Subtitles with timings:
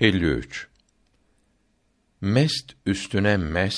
[0.00, 0.68] 53
[2.20, 3.76] Mest üstüne mes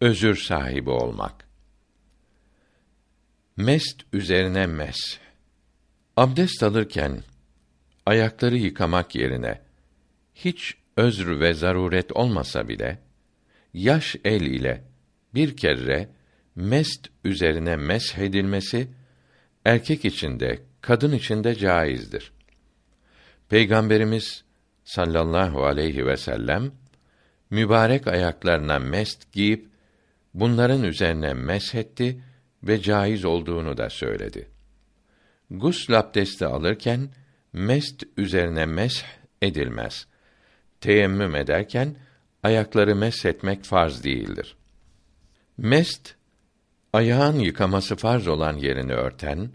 [0.00, 1.48] özür sahibi olmak.
[3.56, 4.96] Mest üzerine mes.
[6.16, 7.22] Abdest alırken
[8.06, 9.60] ayakları yıkamak yerine
[10.34, 12.98] hiç özr ve zaruret olmasa bile
[13.74, 14.84] yaş el ile
[15.34, 16.08] bir kere
[16.56, 18.88] mest üzerine mesh edilmesi
[19.64, 22.32] erkek içinde, kadın içinde caizdir.
[23.48, 24.44] Peygamberimiz
[24.84, 26.72] sallallahu aleyhi ve sellem
[27.50, 29.68] mübarek ayaklarına mest giyip
[30.34, 32.22] bunların üzerine meshetti
[32.62, 34.48] ve caiz olduğunu da söyledi.
[35.50, 37.08] Gusl abdesti alırken
[37.52, 39.04] mest üzerine mesh
[39.42, 40.06] edilmez.
[40.80, 41.96] Teyemmüm ederken
[42.42, 44.56] ayakları meshetmek farz değildir.
[45.58, 46.14] Mest
[46.92, 49.50] ayağın yıkaması farz olan yerini örten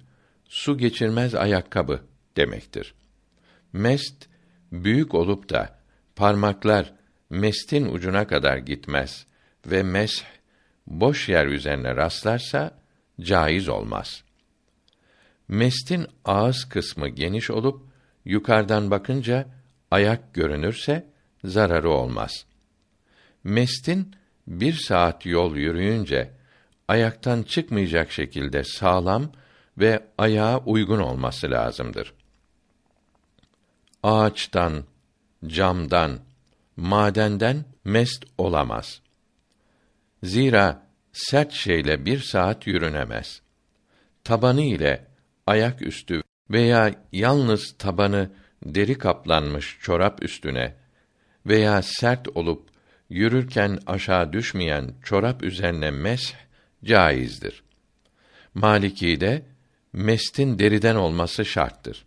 [0.50, 2.02] su geçirmez ayakkabı
[2.38, 2.94] demektir.
[3.74, 4.28] Mest
[4.72, 5.80] büyük olup da
[6.16, 6.94] parmaklar
[7.30, 9.26] mestin ucuna kadar gitmez
[9.66, 10.26] ve mesh
[10.88, 12.72] boş yer üzerine rastlarsa
[13.22, 14.24] caiz olmaz.
[15.48, 17.82] Mestin ağız kısmı geniş olup
[18.26, 19.48] yukarıdan bakınca
[19.92, 21.08] ayak görünürse
[21.44, 22.46] zararı olmaz.
[23.44, 24.16] Mestin
[24.48, 26.32] bir saat yol yürüyünce
[26.88, 29.32] ayaktan çıkmayacak şekilde sağlam
[29.78, 32.14] ve ayağa uygun olması lazımdır.
[34.08, 34.84] Ağaçtan,
[35.48, 36.20] camdan,
[36.78, 39.02] madenden mest olamaz.
[40.24, 43.42] Zira sert şeyle bir saat yürünemez.
[44.24, 45.08] Tabanı ile
[45.48, 48.32] ayak üstü veya yalnız tabanı
[48.66, 50.76] deri kaplanmış çorap üstüne
[51.46, 52.70] veya sert olup
[53.10, 56.34] yürürken aşağı düşmeyen çorap üzerine mesh
[56.84, 57.64] caizdir.
[58.54, 59.46] Maliki'de
[59.94, 62.07] mestin deriden olması şarttır.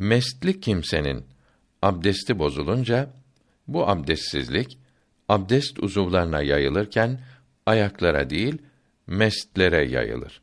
[0.00, 1.24] Mestli kimsenin
[1.82, 3.10] abdesti bozulunca
[3.68, 4.78] bu abdestsizlik
[5.28, 7.20] abdest uzuvlarına yayılırken
[7.66, 8.58] ayaklara değil
[9.06, 10.40] mestlere yayılır.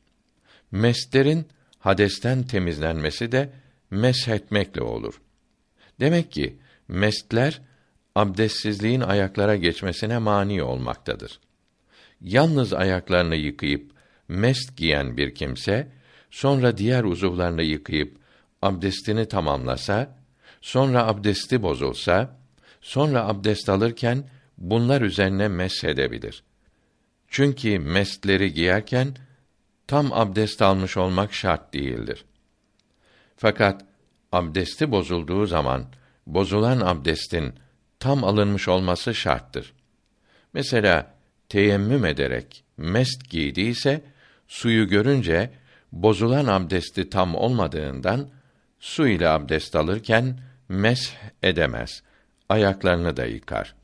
[0.71, 1.47] Mestlerin
[1.79, 3.49] hadesten temizlenmesi de
[3.91, 5.21] meshetmekle olur.
[5.99, 6.57] Demek ki
[6.87, 7.61] mestler
[8.15, 11.39] abdestsizliğin ayaklara geçmesine mani olmaktadır.
[12.21, 13.91] Yalnız ayaklarını yıkayıp
[14.27, 15.87] mest giyen bir kimse
[16.31, 18.26] sonra diğer uzuvlarını yıkayıp
[18.67, 20.17] abdestini tamamlasa,
[20.61, 22.37] sonra abdesti bozulsa,
[22.81, 26.43] sonra abdest alırken bunlar üzerine mesedebilir.
[27.27, 29.15] Çünkü mestleri giyerken
[29.87, 32.25] tam abdest almış olmak şart değildir.
[33.37, 33.85] Fakat
[34.31, 35.85] abdesti bozulduğu zaman
[36.27, 37.53] bozulan abdestin
[37.99, 39.73] tam alınmış olması şarttır.
[40.53, 41.13] Mesela
[41.49, 44.01] teyemmüm ederek mest giydiyse
[44.47, 45.51] suyu görünce
[45.91, 48.29] bozulan abdesti tam olmadığından
[48.79, 50.39] su ile abdest alırken
[50.69, 52.03] mesh edemez.
[52.49, 53.75] Ayaklarını da yıkar.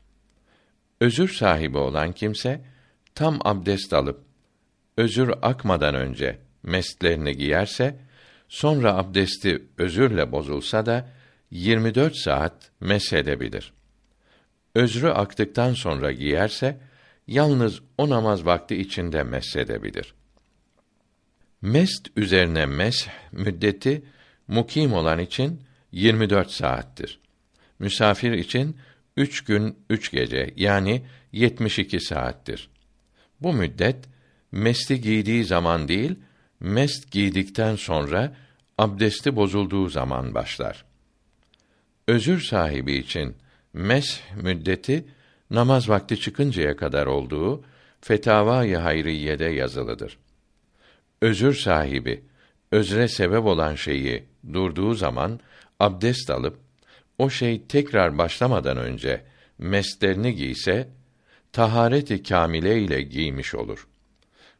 [1.00, 2.64] Özür sahibi olan kimse
[3.14, 4.20] tam abdest alıp
[4.96, 7.96] özür akmadan önce mestlerini giyerse
[8.48, 11.08] sonra abdesti özürle bozulsa da
[11.50, 13.72] 24 saat mesedebilir.
[14.74, 16.80] Özrü aktıktan sonra giyerse
[17.26, 20.14] yalnız o namaz vakti içinde mesedebilir.
[21.62, 24.02] Mest üzerine mesh müddeti
[24.48, 25.60] mukim olan için
[25.92, 27.20] 24 saattir.
[27.78, 28.76] Misafir için
[29.16, 32.68] üç gün üç gece yani 72 saattir.
[33.40, 33.96] Bu müddet
[34.52, 36.14] mesti giydiği zaman değil,
[36.60, 38.36] mest giydikten sonra
[38.78, 40.84] abdesti bozulduğu zaman başlar.
[42.08, 43.36] Özür sahibi için
[43.72, 45.04] mes müddeti
[45.50, 47.64] namaz vakti çıkıncaya kadar olduğu
[48.00, 50.18] Fetavâ-i Hayriyye'de yazılıdır.
[51.22, 52.24] Özür sahibi
[52.74, 55.40] özre sebep olan şeyi durduğu zaman
[55.80, 56.58] abdest alıp
[57.18, 59.24] o şey tekrar başlamadan önce
[59.58, 60.88] meslerini giyse
[61.52, 63.88] tahareti kamile ile giymiş olur.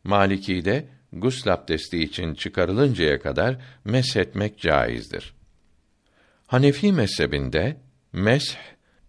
[0.04, 5.34] Maliki'de gusl abdesti için çıkarılıncaya kadar meshetmek caizdir.
[6.46, 7.76] Hanefi mezhebinde
[8.12, 8.56] mesh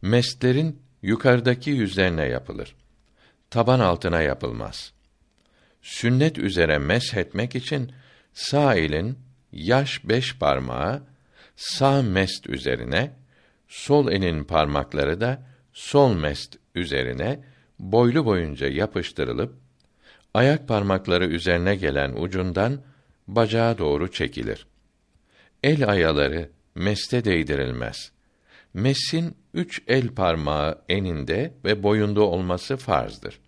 [0.01, 2.75] meslerin yukarıdaki yüzlerine yapılır.
[3.49, 4.93] Taban altına yapılmaz.
[5.81, 7.91] Sünnet üzere meshetmek için
[8.35, 9.19] sağ elin
[9.51, 11.03] yaş beş parmağı
[11.55, 13.11] sağ mest üzerine,
[13.67, 17.39] sol elin parmakları da sol mest üzerine
[17.79, 19.55] boylu boyunca yapıştırılıp
[20.33, 22.81] ayak parmakları üzerine gelen ucundan
[23.27, 24.67] bacağa doğru çekilir.
[25.63, 28.11] El ayaları meste değdirilmez.
[28.73, 33.39] Messin üç el parmağı eninde ve boyunda olması farzdır.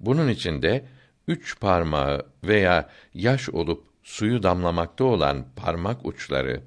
[0.00, 0.84] Bunun için de
[1.28, 6.62] üç parmağı veya yaş olup suyu damlamakta olan parmak uçları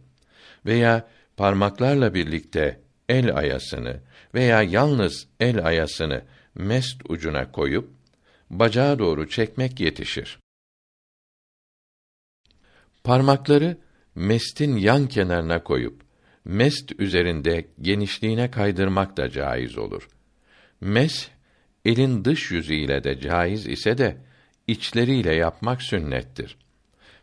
[0.66, 1.08] veya
[1.38, 4.00] parmaklarla birlikte el ayasını
[4.34, 6.22] veya yalnız el ayasını
[6.56, 7.90] mest ucuna koyup
[8.50, 10.40] bacağa doğru çekmek yetişir.
[13.04, 13.78] Parmakları
[14.16, 16.02] mestin yan kenarına koyup
[16.46, 20.08] mest üzerinde genişliğine kaydırmak da caiz olur.
[20.82, 21.30] Mes
[21.86, 24.18] elin dış yüzüyle de caiz ise de
[24.68, 26.58] içleriyle yapmak sünnettir.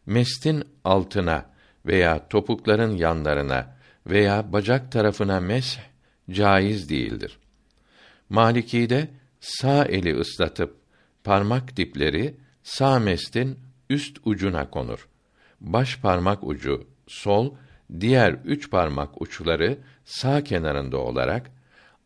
[0.07, 1.47] Mestin altına
[1.87, 5.79] veya topukların yanlarına veya bacak tarafına mes
[6.31, 7.39] caiz değildir.
[8.29, 9.09] Maliki'de
[9.41, 10.77] sağ eli ıslatıp
[11.25, 13.59] parmak dipleri sağ mestin
[13.91, 15.09] üst ucuna konur.
[15.61, 17.55] Baş parmak ucu sol,
[18.01, 21.51] diğer üç parmak uçları sağ kenarında olarak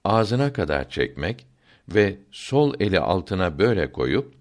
[0.05, 1.47] ağzına kadar çekmek
[1.89, 4.35] ve sol eli altına böyle koyup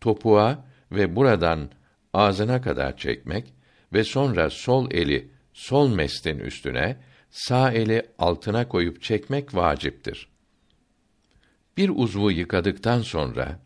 [0.00, 1.70] topuğa ve buradan
[2.12, 3.54] ağzına kadar çekmek
[3.92, 6.96] ve sonra sol eli sol mestin üstüne,
[7.30, 10.28] sağ eli altına koyup çekmek vaciptir.
[11.76, 13.58] Bir uzvu yıkadıktan sonra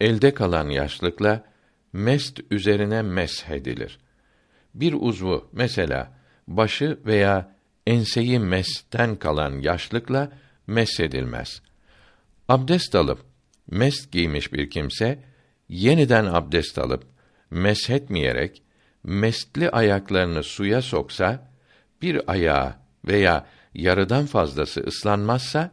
[0.00, 1.44] elde kalan yaşlıkla
[1.92, 3.98] mest üzerine meshedilir.
[4.74, 6.12] Bir uzvu mesela
[6.48, 7.56] başı veya
[7.86, 10.32] enseyi mesten kalan yaşlıkla
[10.66, 11.62] meshedilmez.
[12.48, 13.24] Abdest alıp
[13.70, 15.24] mest giymiş bir kimse
[15.68, 17.04] yeniden abdest alıp
[17.50, 18.62] meshetmeyerek
[19.04, 21.50] mestli ayaklarını suya soksa
[22.02, 22.74] bir ayağı
[23.04, 25.70] veya yarıdan fazlası ıslanmazsa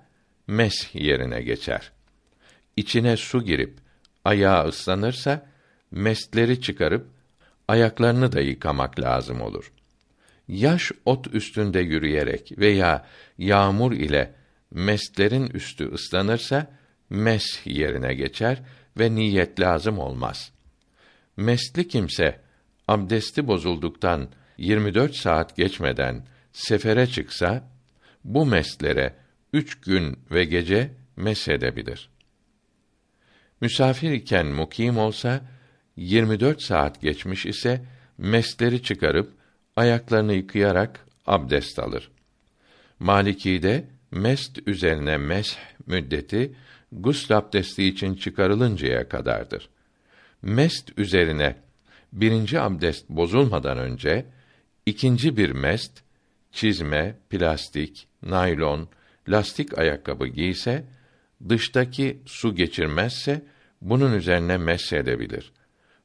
[0.48, 1.92] mes yerine geçer.
[2.78, 3.78] İçine su girip
[4.26, 5.46] ayağı ıslanırsa
[5.92, 7.08] mestleri çıkarıp
[7.68, 9.72] ayaklarını da yıkamak lazım olur.
[10.48, 13.06] Yaş ot üstünde yürüyerek veya
[13.38, 14.36] yağmur ile
[14.72, 16.72] mestlerin üstü ıslanırsa
[17.10, 18.62] mes yerine geçer
[19.00, 20.52] ve niyet lazım olmaz.
[21.38, 22.42] Mesli kimse
[22.88, 27.70] abdesti bozulduktan 24 saat geçmeden sefere çıksa
[28.24, 29.16] bu meslere
[29.54, 32.10] üç gün ve gece mesedebilir.
[33.62, 35.42] Misafir iken mukim olsa
[35.96, 37.86] 24 saat geçmiş ise
[38.18, 39.34] mesleri çıkarıp
[39.76, 42.12] ayaklarını yıkayarak abdest alır.
[43.00, 45.58] Maliki'de mest üzerine mesh
[45.88, 46.56] müddeti
[46.92, 49.70] gusl abdesti için çıkarılıncaya kadardır.
[50.46, 51.56] Mest üzerine
[52.14, 54.26] birinci abdest bozulmadan önce
[54.86, 56.04] ikinci bir mest
[56.52, 58.90] çizme, plastik, naylon,
[59.28, 60.86] lastik ayakkabı giyse
[61.50, 63.46] dıştaki su geçirmezse
[63.82, 65.52] bunun üzerine mesedebilir.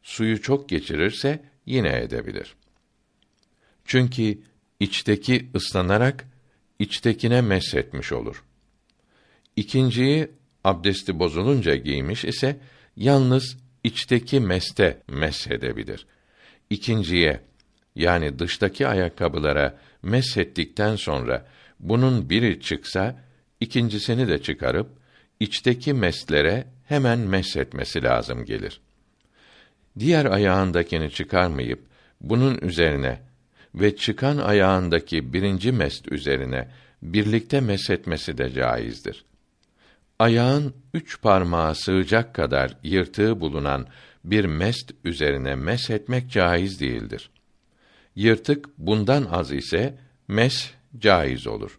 [0.02, 2.54] Suyu çok geçirirse yine edebilir.
[3.84, 4.38] Çünkü
[4.80, 6.24] içteki ıslanarak
[6.78, 8.44] içtekine meshetmiş olur.
[9.56, 10.28] İkinciyi
[10.64, 12.60] abdesti bozulunca giymiş ise
[12.96, 16.06] yalnız içteki meste meshedebilir.
[16.70, 17.40] İkinciye
[17.94, 21.46] yani dıştaki ayakkabılara meshettikten sonra
[21.80, 23.16] bunun biri çıksa
[23.60, 24.90] ikincisini de çıkarıp
[25.40, 28.80] içteki meslere hemen meshetmesi lazım gelir.
[29.98, 31.80] Diğer ayağındakini çıkarmayıp
[32.20, 33.20] bunun üzerine
[33.74, 36.68] ve çıkan ayağındaki birinci mest üzerine
[37.02, 39.24] birlikte meshetmesi de caizdir
[40.20, 43.86] ayağın üç parmağı sığacak kadar yırtığı bulunan
[44.24, 47.30] bir mest üzerine mes etmek caiz değildir.
[48.16, 51.78] Yırtık bundan az ise mes caiz olur.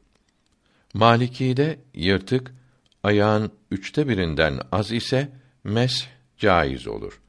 [0.94, 2.54] Maliki'de yırtık
[3.04, 5.30] ayağın üçte birinden az ise
[5.64, 6.08] mes
[6.38, 7.22] caiz olur.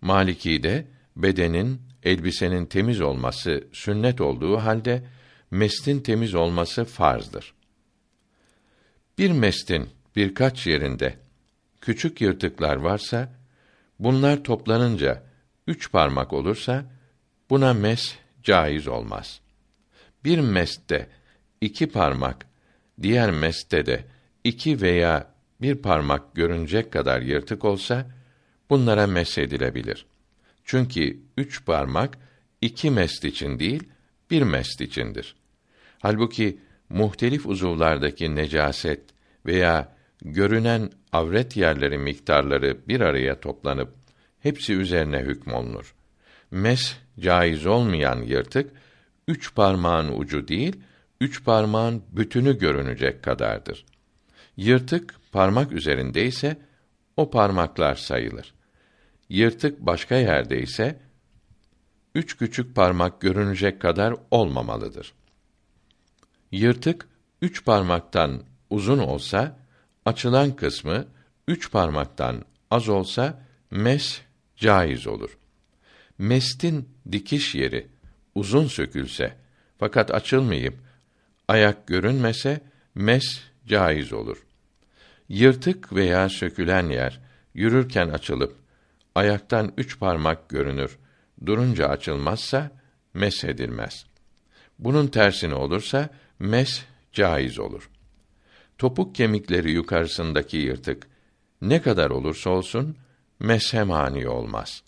[0.00, 0.86] Maliki'de
[1.16, 5.04] bedenin elbisenin temiz olması sünnet olduğu halde
[5.50, 7.54] mestin temiz olması farzdır.
[9.18, 11.18] Bir mestin birkaç yerinde
[11.80, 13.32] küçük yırtıklar varsa
[13.98, 15.22] bunlar toplanınca
[15.66, 16.84] üç parmak olursa
[17.50, 19.40] buna mes caiz olmaz.
[20.24, 21.08] Bir meste
[21.60, 22.46] iki parmak,
[23.02, 24.04] diğer meste de
[24.44, 28.06] iki veya bir parmak görünecek kadar yırtık olsa
[28.70, 30.06] bunlara mes edilebilir.
[30.64, 32.18] Çünkü üç parmak
[32.60, 33.88] iki mest için değil,
[34.30, 35.36] bir mest içindir.
[35.98, 39.02] Halbuki muhtelif uzuvlardaki necaset
[39.46, 43.94] veya görünen avret yerleri miktarları bir araya toplanıp
[44.40, 45.94] hepsi üzerine hükmolunur.
[46.50, 48.72] Mes caiz olmayan yırtık
[49.28, 50.76] üç parmağın ucu değil,
[51.20, 53.84] üç parmağın bütünü görünecek kadardır.
[54.56, 56.56] Yırtık parmak üzerinde ise
[57.16, 58.54] o parmaklar sayılır.
[59.28, 61.00] Yırtık başka yerde ise
[62.14, 65.12] üç küçük parmak görünecek kadar olmamalıdır.
[66.52, 67.08] Yırtık
[67.42, 69.56] üç parmaktan uzun olsa
[70.04, 71.06] açılan kısmı
[71.48, 74.20] üç parmaktan az olsa mes
[74.56, 75.38] caiz olur.
[76.18, 77.86] Mestin dikiş yeri
[78.34, 79.36] uzun sökülse
[79.78, 80.74] fakat açılmayıp
[81.48, 82.60] ayak görünmese
[82.94, 84.46] mes caiz olur.
[85.28, 87.20] Yırtık veya sökülen yer
[87.54, 88.56] yürürken açılıp
[89.14, 90.98] ayaktan üç parmak görünür,
[91.46, 92.70] durunca açılmazsa
[93.14, 94.06] mes edilmez.
[94.78, 97.90] Bunun tersini olursa mes caiz olur.
[98.80, 101.06] Topuk kemikleri yukarısındaki yırtık
[101.62, 102.96] ne kadar olursa olsun
[103.40, 104.82] meshe mani olmaz.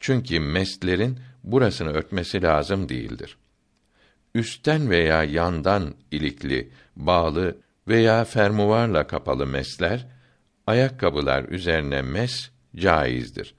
[0.00, 3.36] Çünkü meslerin burasını örtmesi lazım değildir.
[4.34, 7.56] Üstten veya yandan ilikli, bağlı
[7.88, 10.06] veya fermuvarla kapalı mesler,
[10.66, 13.54] ayakkabılar üzerine mes caizdir.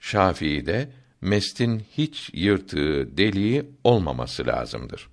[0.00, 0.88] Şafii'de
[1.20, 5.08] mestin hiç yırtığı, deliği olmaması lazımdır.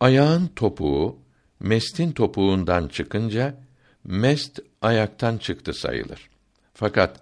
[0.00, 1.18] Ayağın topuğu
[1.60, 3.54] mestin topuğundan çıkınca
[4.04, 6.28] mest ayaktan çıktı sayılır.
[6.74, 7.20] Fakat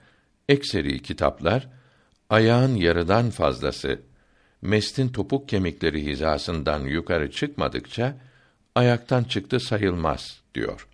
[0.48, 1.68] ekseri kitaplar
[2.30, 4.00] ayağın yarıdan fazlası
[4.62, 8.16] mestin topuk kemikleri hizasından yukarı çıkmadıkça
[8.74, 10.88] ayaktan çıktı sayılmaz diyor.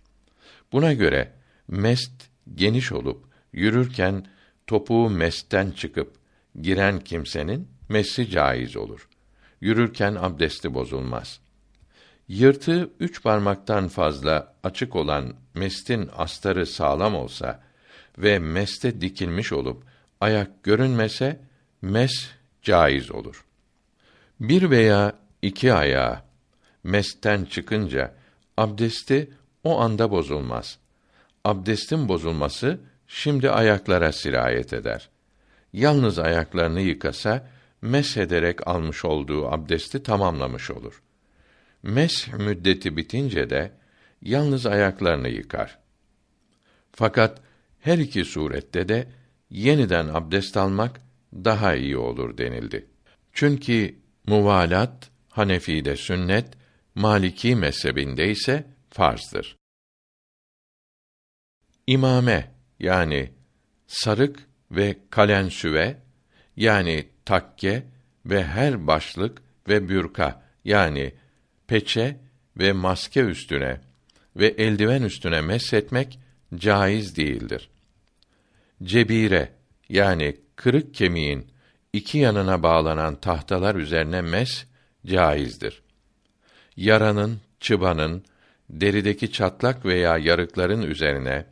[0.71, 1.31] Buna göre
[1.67, 2.11] mest
[2.55, 4.25] geniş olup yürürken
[4.67, 6.15] topuğu mestten çıkıp
[6.61, 9.07] giren kimsenin mesi caiz olur.
[9.61, 11.39] Yürürken abdesti bozulmaz.
[12.27, 17.63] Yırtığı üç parmaktan fazla açık olan mestin astarı sağlam olsa
[18.17, 19.83] ve meste dikilmiş olup
[20.21, 21.39] ayak görünmese
[21.81, 22.29] mes
[22.61, 23.45] caiz olur.
[24.39, 26.19] Bir veya iki ayağı
[26.83, 28.13] mesten çıkınca
[28.57, 30.79] abdesti o anda bozulmaz.
[31.43, 35.09] Abdestin bozulması şimdi ayaklara sirayet eder.
[35.73, 37.49] Yalnız ayaklarını yıkasa
[37.81, 41.01] mes ederek almış olduğu abdesti tamamlamış olur.
[41.83, 43.71] Mes müddeti bitince de
[44.21, 45.79] yalnız ayaklarını yıkar.
[46.91, 47.41] Fakat
[47.79, 49.07] her iki surette de
[49.49, 51.01] yeniden abdest almak
[51.33, 52.87] daha iyi olur denildi.
[53.33, 53.95] Çünkü
[54.27, 56.47] muvalat Hanefi'de sünnet,
[56.95, 59.57] Maliki mezhebinde ise farzdır.
[61.87, 63.31] İmame yani
[63.87, 65.97] sarık ve kalensüve
[66.55, 67.83] yani takke
[68.25, 71.13] ve her başlık ve bürka yani
[71.73, 72.17] peçe
[72.57, 73.81] ve maske üstüne
[74.35, 76.19] ve eldiven üstüne meshetmek
[76.55, 77.69] caiz değildir.
[78.83, 79.49] Cebire
[79.89, 81.47] yani kırık kemiğin
[81.93, 84.65] iki yanına bağlanan tahtalar üzerine mes
[85.05, 85.81] caizdir.
[86.77, 88.23] Yaranın, çıbanın,
[88.69, 91.45] derideki çatlak veya yarıkların üzerine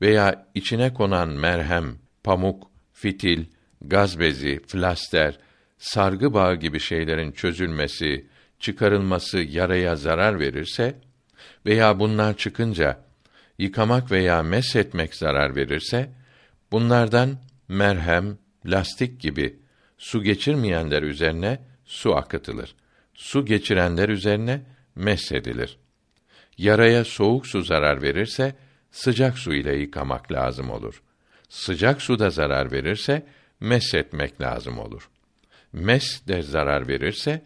[0.00, 3.44] veya içine konan merhem, pamuk, fitil,
[3.82, 5.38] gaz bezi, flaster,
[5.78, 10.94] sargı bağı gibi şeylerin çözülmesi, çıkarılması yaraya zarar verirse
[11.66, 13.04] veya bunlar çıkınca
[13.58, 16.10] yıkamak veya meshetmek zarar verirse
[16.72, 19.58] bunlardan merhem, lastik gibi
[19.98, 22.74] su geçirmeyenler üzerine su akıtılır.
[23.14, 24.62] Su geçirenler üzerine
[24.94, 25.78] meshedilir.
[26.58, 28.54] Yaraya soğuk su zarar verirse
[28.90, 31.02] sıcak su ile yıkamak lazım olur.
[31.48, 33.26] Sıcak su da zarar verirse
[33.60, 35.08] meshetmek lazım olur.
[35.72, 37.42] Mes de zarar verirse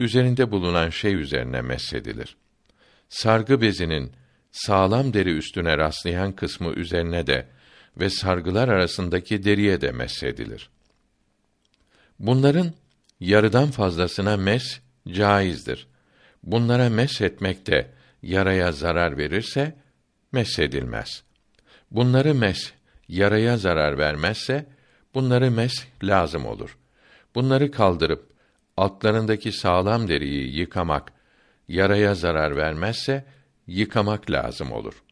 [0.00, 2.36] üzerinde bulunan şey üzerine meshedilir.
[3.08, 4.12] Sargı bezinin
[4.52, 7.46] sağlam deri üstüne rastlayan kısmı üzerine de
[7.96, 10.70] ve sargılar arasındaki deriye de meshedilir.
[12.18, 12.72] Bunların
[13.20, 15.86] yarıdan fazlasına mes caizdir.
[16.42, 17.90] Bunlara mes etmek de
[18.22, 19.76] yaraya zarar verirse
[20.32, 21.22] mesedilmez.
[21.90, 22.72] Bunları mes
[23.08, 24.66] yaraya zarar vermezse
[25.14, 26.78] bunları mes lazım olur.
[27.34, 28.29] Bunları kaldırıp
[28.80, 31.12] altlarındaki sağlam deriyi yıkamak
[31.68, 33.24] yaraya zarar vermezse
[33.66, 35.02] yıkamak lazım olur.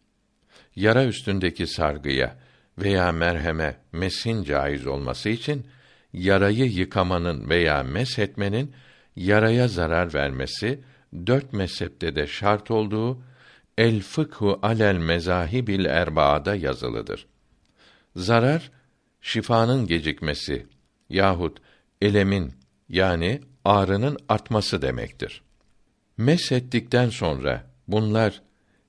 [0.77, 2.37] Yara üstündeki sargıya
[2.79, 5.67] veya merheme mesin caiz olması için
[6.13, 8.73] yarayı yıkamanın veya meshetmenin
[9.17, 10.81] yaraya zarar vermesi
[11.27, 13.23] dört mezhepte de şart olduğu
[13.79, 17.27] El Fıkhu Alel Mezahibil Erbaa'da yazılıdır.
[18.17, 18.71] Zarar
[19.21, 20.67] şifanın gecikmesi
[21.09, 21.59] yahut
[22.03, 22.53] elemin
[22.89, 25.43] yani ağrının artması demektir.
[26.17, 28.43] Meshettikten sonra bunlar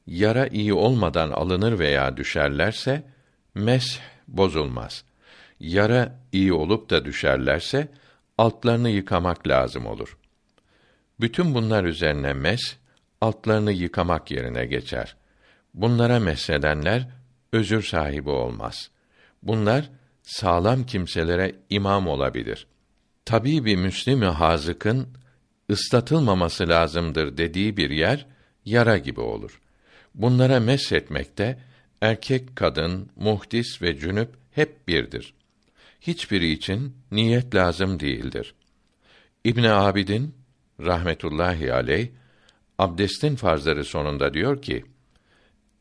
[0.08, 3.04] yara iyi olmadan alınır veya düşerlerse
[3.56, 5.04] mesh bozulmaz.
[5.60, 7.88] Yara iyi olup da düşerlerse
[8.38, 10.18] altlarını yıkamak lazım olur.
[11.20, 12.76] Bütün bunlar üzerine mes
[13.22, 15.16] altlarını yıkamak yerine geçer.
[15.74, 17.08] Bunlara mesledenler
[17.54, 18.92] özür sahibi olmaz.
[19.44, 19.90] Bunlar
[20.24, 22.68] sağlam kimselere imam olabilir.
[23.30, 25.08] Tabii bir Müslimi hazıkın
[25.72, 28.26] ıslatılmaması lazımdır dediği bir yer
[28.66, 29.62] yara gibi olur.
[30.16, 31.60] Bunlara meshetmekte
[32.02, 35.34] erkek, kadın, muhdis ve cünüp hep birdir.
[36.02, 38.54] Hiçbiri için niyet lazım değildir.
[39.44, 40.36] İbn Abidin
[40.80, 42.10] rahmetullahi aleyh
[42.78, 44.86] abdestin farzları sonunda diyor ki: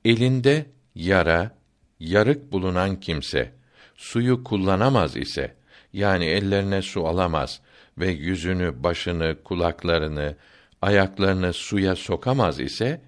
[0.05, 1.59] elinde yara,
[2.01, 3.55] yarık bulunan kimse
[3.97, 5.58] suyu kullanamaz ise
[5.93, 7.61] yani ellerine su alamaz
[7.99, 10.37] ve yüzünü, başını, kulaklarını,
[10.83, 13.01] ayaklarını suya sokamaz ise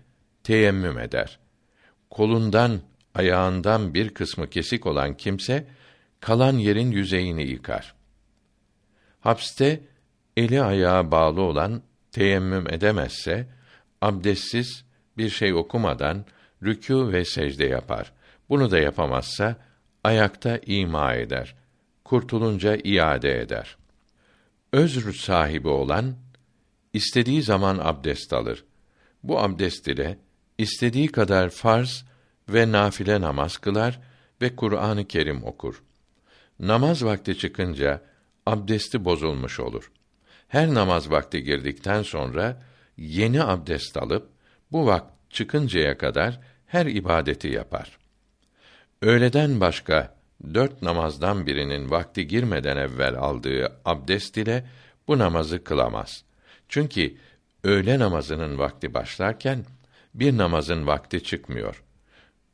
[0.45, 1.39] teyemmüm eder.
[2.11, 2.81] Kolundan,
[3.15, 5.67] ayağından bir kısmı kesik olan kimse
[6.21, 7.95] kalan yerin yüzeyini yıkar.
[9.21, 9.81] Hapste
[10.37, 11.83] eli ayağı bağlı olan
[12.13, 13.47] teyemmüm edemezse
[14.01, 14.85] abdestsiz
[15.17, 16.25] bir şey okumadan
[16.63, 18.13] rükû ve secde yapar.
[18.49, 19.57] Bunu da yapamazsa
[20.05, 21.60] ayakta ima eder.
[22.11, 23.77] Kurtulunca iade eder.
[24.73, 26.15] Özr sahibi olan
[26.93, 28.65] istediği zaman abdest alır.
[29.23, 30.19] Bu abdest ile
[30.59, 32.05] istediği kadar farz
[32.49, 34.01] ve nafile namaz kılar
[34.43, 35.83] ve Kur'an-ı Kerim okur.
[36.61, 38.03] Namaz vakti çıkınca
[38.47, 39.93] abdesti bozulmuş olur.
[40.49, 42.63] Her namaz vakti girdikten sonra
[42.97, 44.29] yeni abdest alıp
[44.73, 47.99] bu vakt çıkıncaya kadar her ibadeti yapar.
[49.03, 50.20] Öğleden başka
[50.55, 54.67] dört namazdan birinin vakti girmeden evvel aldığı abdest ile
[55.09, 56.25] bu namazı kılamaz.
[56.69, 57.17] Çünkü
[57.65, 59.65] öğle namazının vakti başlarken
[60.15, 61.83] bir namazın vakti çıkmıyor.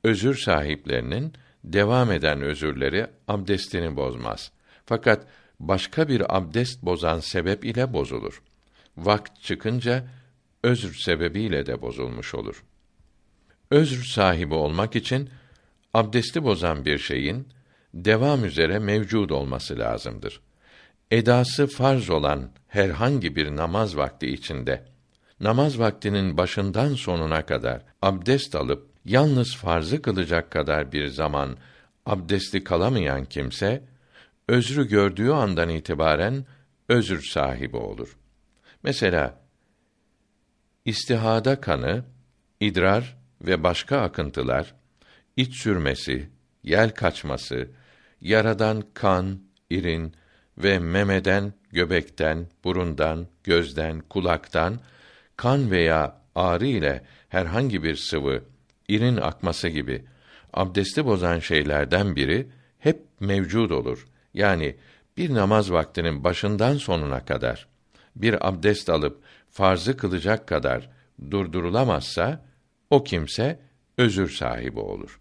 [0.04, 1.32] Özür sahiplerinin
[1.64, 4.52] devam eden özürleri abdestini bozmaz.
[4.86, 5.26] Fakat
[5.60, 8.42] başka bir abdest bozan sebep ile bozulur.
[8.96, 10.04] Vakt çıkınca
[10.62, 12.64] özür sebebiyle de bozulmuş olur.
[13.70, 15.30] Özür sahibi olmak için
[15.94, 17.48] abdesti bozan bir şeyin
[17.94, 20.40] devam üzere mevcud olması lazımdır.
[21.10, 24.84] Edası farz olan herhangi bir namaz vakti içinde
[25.40, 31.56] namaz vaktinin başından sonuna kadar abdest alıp yalnız farzı kılacak kadar bir zaman
[32.06, 33.82] abdesti kalamayan kimse
[34.48, 36.44] özrü gördüğü andan itibaren
[36.88, 38.16] özür sahibi olur.
[38.82, 39.40] Mesela
[40.84, 42.04] istihada kanı,
[42.60, 44.74] idrar ve başka akıntılar,
[45.36, 46.30] iç sürmesi,
[46.66, 47.68] yel kaçması,
[48.20, 49.38] yaradan kan,
[49.70, 50.14] irin
[50.58, 54.80] ve memeden, göbekten, burundan, gözden, kulaktan
[55.36, 58.42] kan veya ağrı ile herhangi bir sıvı,
[58.88, 60.04] irin akması gibi
[60.52, 62.48] abdesti bozan şeylerden biri
[62.78, 64.06] hep mevcud olur.
[64.34, 64.76] Yani
[65.16, 67.66] bir namaz vaktinin başından sonuna kadar
[68.16, 70.90] bir abdest alıp farzı kılacak kadar
[71.30, 72.44] durdurulamazsa
[72.90, 73.60] o kimse
[73.98, 75.20] özür sahibi olur.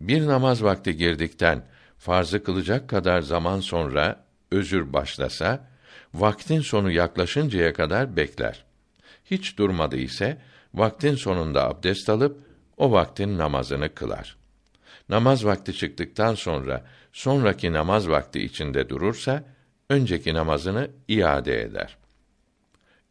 [0.00, 1.62] Bir namaz vakti girdikten
[1.98, 5.68] farzı kılacak kadar zaman sonra özür başlasa
[6.14, 8.64] vaktin sonu yaklaşıncaya kadar bekler.
[9.24, 10.38] Hiç durmadı ise
[10.74, 12.40] vaktin sonunda abdest alıp
[12.76, 14.36] o vaktin namazını kılar.
[15.08, 19.44] Namaz vakti çıktıktan sonra sonraki namaz vakti içinde durursa
[19.90, 21.96] önceki namazını iade eder.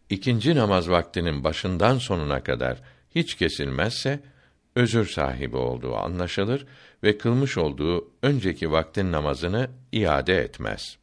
[0.09, 2.77] İkinci namaz vaktinin başından sonuna kadar
[3.15, 4.19] hiç kesilmezse
[4.75, 6.65] özür sahibi olduğu anlaşılır
[7.03, 10.97] ve kılmış olduğu önceki vaktin namazını iade etmez.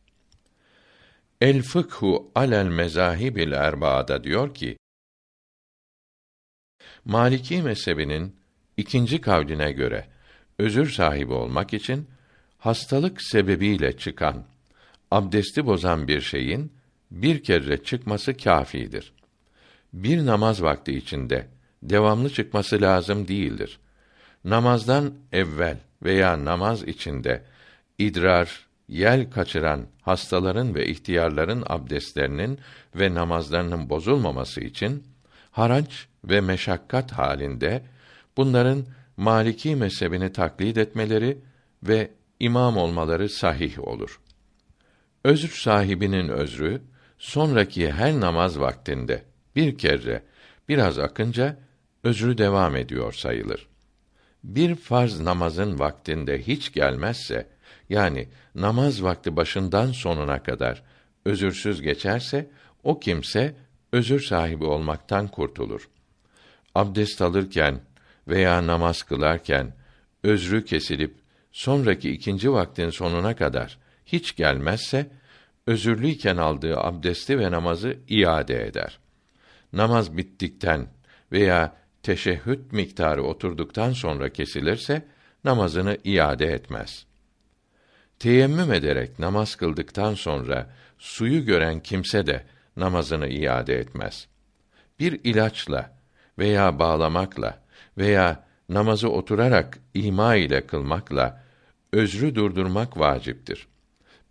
[1.41, 4.77] El fıkhu alel mezahibil erbaada diyor ki
[7.05, 8.37] Maliki mezhebinin
[8.77, 10.09] ikinci kavline göre
[10.59, 12.07] özür sahibi olmak için
[12.59, 14.45] hastalık sebebiyle çıkan
[15.11, 16.73] abdesti bozan bir şeyin
[17.11, 19.13] bir kere çıkması kâfidir.
[19.93, 21.49] Bir namaz vakti içinde
[21.83, 23.79] devamlı çıkması lazım değildir.
[24.45, 27.43] Namazdan evvel veya namaz içinde
[27.99, 32.59] idrar, yel kaçıran hastaların ve ihtiyarların abdestlerinin
[32.95, 35.05] ve namazlarının bozulmaması için
[35.51, 37.83] haraç ve meşakkat halinde
[38.37, 38.87] bunların
[39.17, 41.39] Maliki mezhebini taklit etmeleri
[41.83, 42.11] ve
[42.41, 44.21] imam olmaları sahih olur.
[45.25, 46.83] Özür sahibinin özrü
[47.19, 49.23] sonraki her namaz vaktinde
[49.57, 50.23] bir kere
[50.69, 51.57] biraz akınca
[52.07, 53.67] özrü devam ediyor sayılır.
[54.45, 57.47] Bir farz namazın vaktinde hiç gelmezse
[57.89, 60.83] yani namaz vakti başından sonuna kadar
[61.25, 62.51] özürsüz geçerse
[62.85, 63.55] o kimse
[63.93, 65.89] özür sahibi olmaktan kurtulur.
[66.75, 67.81] Abdest alırken
[68.29, 69.75] veya namaz kılarken
[70.23, 71.15] özrü kesilip
[71.53, 75.11] sonraki ikinci vaktin sonuna kadar hiç gelmezse
[75.67, 78.99] özürlüyken aldığı abdesti ve namazı iade eder.
[79.73, 80.87] Namaz bittikten
[81.33, 85.03] veya teşehhüd miktarı oturduktan sonra kesilirse
[85.45, 87.07] namazını iade etmez.
[88.19, 92.43] Teyemmüm ederek namaz kıldıktan sonra suyu gören kimse de
[92.77, 94.29] namazını iade etmez.
[95.01, 95.93] Bir ilaçla
[96.39, 97.63] veya bağlamakla
[97.99, 101.45] veya namazı oturarak ima ile kılmakla
[101.93, 103.67] özrü durdurmak vaciptir.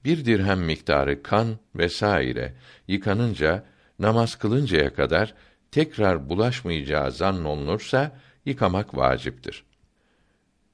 [0.04, 2.54] Bir dirhem miktarı kan vesaire
[2.88, 3.64] yıkanınca
[4.00, 5.34] namaz kılıncaya kadar
[5.76, 8.12] tekrar bulaşmayacağı zannolunursa
[8.46, 9.64] yıkamak vaciptir.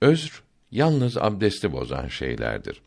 [0.02, 2.82] Özr yalnız abdesti bozan şeylerdir.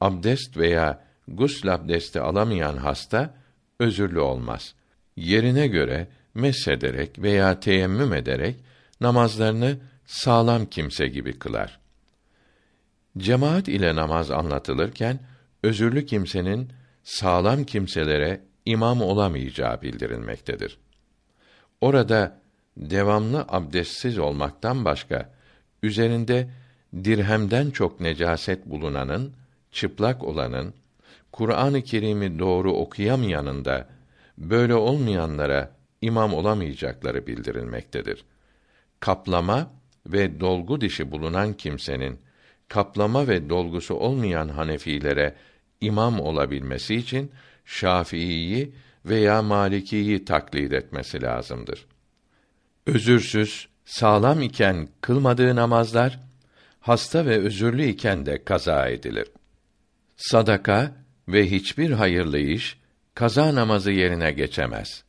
[0.00, 3.34] Abdest veya gusl abdesti alamayan hasta
[3.80, 4.74] özürlü olmaz.
[5.16, 8.56] Yerine göre mesederek veya teyemmüm ederek
[9.00, 11.80] namazlarını sağlam kimse gibi kılar.
[13.18, 15.18] Cemaat ile namaz anlatılırken
[15.62, 20.83] özürlü kimsenin sağlam kimselere imam olamayacağı bildirilmektedir.
[21.84, 22.40] Orada
[22.76, 25.30] devamlı abdestsiz olmaktan başka
[25.82, 26.48] üzerinde
[27.04, 29.32] dirhemden çok necaset bulunanın,
[29.70, 30.74] çıplak olanın,
[31.32, 33.88] Kur'an-ı Kerim'i doğru okuyamayanın da
[34.38, 35.70] böyle olmayanlara
[36.00, 38.24] imam olamayacakları bildirilmektedir.
[39.00, 39.70] Kaplama
[40.06, 42.18] ve dolgu dişi bulunan kimsenin
[42.68, 45.34] kaplama ve dolgusu olmayan Hanefilere
[45.80, 47.30] imam olabilmesi için
[47.64, 48.72] Şafii'yi
[49.06, 51.86] veya Maliki'yi taklit etmesi lazımdır.
[52.86, 56.20] Özürsüz, sağlam iken kılmadığı namazlar
[56.80, 59.28] hasta ve özürlü iken de kaza edilir.
[60.16, 60.92] Sadaka
[61.28, 62.78] ve hiçbir hayırlı iş
[63.14, 65.04] kaza namazı yerine geçemez.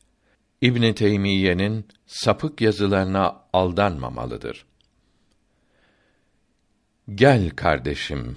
[0.60, 4.66] İbn Teymiyye'nin sapık yazılarına aldanmamalıdır.
[7.14, 8.36] Gel kardeşim,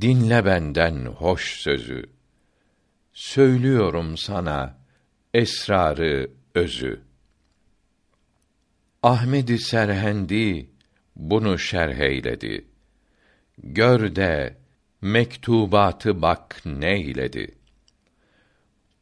[0.00, 2.15] dinle benden hoş sözü.
[3.16, 4.78] Söylüyorum sana
[5.34, 7.00] esrarı özü.
[9.02, 10.70] Ahmedi Serhendi
[11.16, 12.64] bunu şerh eyledi.
[13.58, 14.56] Gör de
[15.00, 17.54] mektubatı bak neyledi.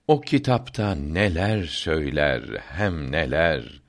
[0.08, 3.82] O kitapta neler söyler hem neler.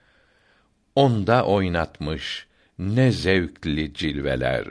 [0.96, 2.48] Onda oynatmış
[2.80, 4.68] ne zevkli cilveler.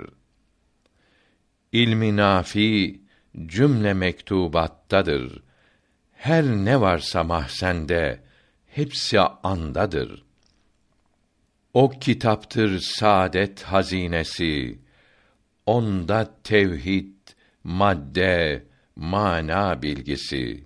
[1.73, 3.01] İlmi nafi
[3.47, 5.44] cümle mektubattadır.
[6.25, 8.21] Her ne varsa mahsende
[8.67, 10.25] hepsi andadır.
[11.75, 14.79] O kitaptır saadet hazinesi.
[15.67, 17.15] Onda tevhid,
[17.65, 18.65] madde,
[18.97, 20.65] mana bilgisi.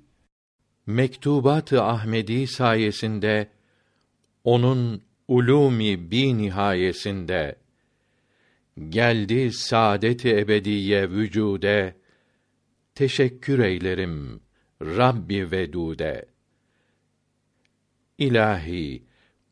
[0.87, 3.49] Mektubat-ı Ahmedi sayesinde
[4.45, 7.57] onun ulûmi bi nihayesinde
[8.89, 11.95] geldi saadet-i ebediye vücude
[12.95, 14.48] teşekkür eylerim
[14.83, 16.27] Rabbi vedude.
[18.19, 19.03] İlahi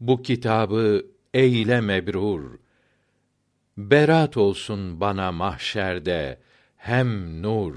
[0.00, 2.58] bu kitabı eyle mebrur.
[3.76, 6.40] Berat olsun bana mahşerde
[6.76, 7.74] hem nur.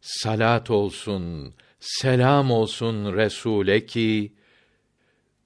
[0.00, 4.32] Salat olsun selam olsun Resule ki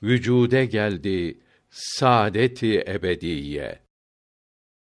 [0.03, 3.89] vücude geldi saadeti ebediye